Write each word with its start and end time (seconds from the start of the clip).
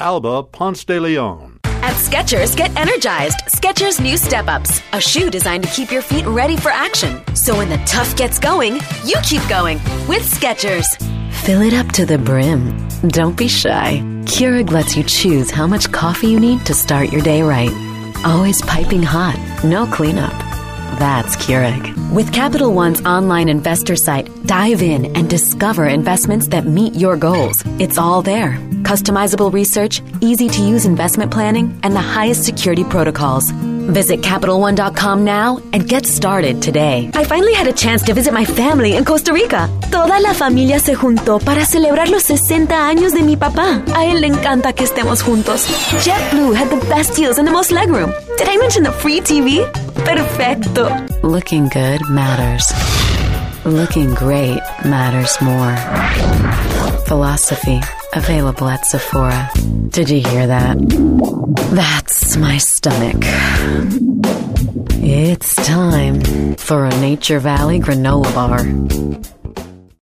Alba 0.00 0.42
Ponce 0.42 0.84
de 0.84 0.98
Leon. 0.98 1.60
At 1.82 1.94
Skechers, 1.94 2.56
get 2.56 2.74
energized. 2.76 3.38
Skechers 3.48 4.00
new 4.00 4.16
step 4.16 4.48
ups, 4.48 4.82
a 4.92 5.00
shoe 5.00 5.30
designed 5.30 5.64
to 5.64 5.70
keep 5.70 5.90
your 5.92 6.02
feet 6.02 6.26
ready 6.26 6.56
for 6.56 6.70
action. 6.70 7.22
So 7.34 7.56
when 7.56 7.68
the 7.68 7.78
tough 7.86 8.16
gets 8.16 8.38
going, 8.38 8.80
you 9.04 9.16
keep 9.22 9.46
going 9.48 9.78
with 10.08 10.22
Skechers. 10.22 10.86
Fill 11.44 11.62
it 11.62 11.74
up 11.74 11.90
to 11.92 12.04
the 12.06 12.18
brim. 12.18 12.88
Don't 13.08 13.36
be 13.36 13.48
shy. 13.48 14.00
Keurig 14.24 14.70
lets 14.70 14.96
you 14.96 15.04
choose 15.04 15.50
how 15.50 15.66
much 15.66 15.90
coffee 15.92 16.28
you 16.28 16.40
need 16.40 16.64
to 16.66 16.74
start 16.74 17.12
your 17.12 17.22
day 17.22 17.42
right. 17.42 17.72
Always 18.24 18.60
piping 18.62 19.02
hot, 19.02 19.38
no 19.64 19.86
cleanup. 19.86 20.49
That's 20.98 21.36
Keurig. 21.36 22.12
With 22.12 22.32
Capital 22.32 22.72
One's 22.72 23.00
online 23.02 23.48
investor 23.48 23.96
site, 23.96 24.28
dive 24.44 24.82
in 24.82 25.16
and 25.16 25.30
discover 25.30 25.86
investments 25.86 26.48
that 26.48 26.66
meet 26.66 26.94
your 26.94 27.16
goals. 27.16 27.62
It's 27.78 27.98
all 27.98 28.22
there. 28.22 28.58
Customizable 28.82 29.52
research, 29.52 30.02
easy 30.20 30.48
to 30.48 30.62
use 30.62 30.84
investment 30.86 31.30
planning, 31.30 31.78
and 31.82 31.94
the 31.94 32.00
highest 32.00 32.44
security 32.44 32.84
protocols. 32.84 33.50
Visit 33.90 34.20
CapitalOne.com 34.20 35.24
now 35.24 35.58
and 35.72 35.88
get 35.88 36.06
started 36.06 36.62
today. 36.62 37.10
I 37.14 37.24
finally 37.24 37.54
had 37.54 37.66
a 37.66 37.72
chance 37.72 38.02
to 38.04 38.14
visit 38.14 38.32
my 38.32 38.44
family 38.44 38.94
in 38.96 39.04
Costa 39.04 39.32
Rica. 39.32 39.68
Toda 39.90 40.20
la 40.20 40.32
familia 40.32 40.78
se 40.78 40.94
juntó 40.94 41.40
para 41.40 41.64
celebrar 41.64 42.08
los 42.08 42.22
60 42.22 42.86
años 42.86 43.12
de 43.12 43.22
mi 43.22 43.36
papá. 43.36 43.82
A 43.94 44.04
él 44.06 44.20
le 44.20 44.28
encanta 44.28 44.72
que 44.72 44.84
estemos 44.84 45.22
juntos. 45.22 45.66
JetBlue 46.04 46.54
had 46.54 46.68
the 46.70 46.86
best 46.86 47.16
deals 47.16 47.38
and 47.38 47.48
the 47.48 47.52
most 47.52 47.72
legroom. 47.72 48.12
Did 48.38 48.48
I 48.48 48.56
mention 48.58 48.84
the 48.84 48.92
free 48.92 49.20
TV? 49.20 49.64
Perfecto. 50.04 50.88
Looking 51.22 51.68
good 51.68 52.08
matters. 52.08 52.72
Looking 53.64 54.14
great 54.14 54.60
matters 54.84 55.36
more. 55.42 55.76
Philosophy. 57.06 57.80
Available 58.12 58.68
at 58.68 58.84
Sephora. 58.86 59.50
Did 59.88 60.10
you 60.10 60.20
hear 60.20 60.46
that? 60.48 60.76
That's 61.70 62.36
my 62.36 62.58
stomach. 62.58 63.22
It's 65.02 65.54
time 65.54 66.56
for 66.56 66.86
a 66.86 67.00
Nature 67.00 67.38
Valley 67.38 67.78
granola 67.78 68.34
bar. 68.34 69.39